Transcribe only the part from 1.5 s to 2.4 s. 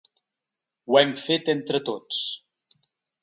entre tots!